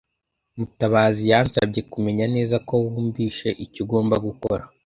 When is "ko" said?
2.67-2.73